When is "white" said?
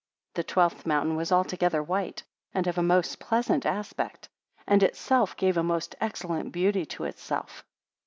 1.83-2.23